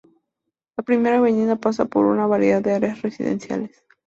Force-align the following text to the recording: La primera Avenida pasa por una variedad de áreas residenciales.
La 0.77 0.83
primera 0.83 1.17
Avenida 1.19 1.57
pasa 1.57 1.85
por 1.85 2.05
una 2.07 2.25
variedad 2.25 2.59
de 2.63 2.73
áreas 2.73 3.03
residenciales. 3.03 3.83